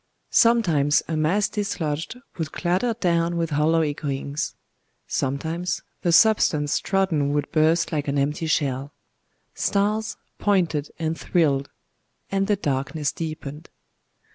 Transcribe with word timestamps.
Sometimes 0.31 1.03
a 1.07 1.15
mass 1.15 1.47
dislodged 1.47 2.17
would 2.39 2.51
clatter 2.51 2.95
down 2.99 3.37
with 3.37 3.51
hollow 3.51 3.81
echoings;—sometimes 3.83 5.83
the 6.01 6.11
substance 6.11 6.79
trodden 6.79 7.33
would 7.33 7.51
burst 7.51 7.91
like 7.91 8.07
an 8.07 8.17
empty 8.17 8.47
shell….Stars 8.47 10.17
pointed 10.39 10.89
and 10.97 11.15
thrilled; 11.15 11.69
and 12.31 12.47
the 12.47 12.55
darkness 12.55 13.11
deepened. 13.11 13.69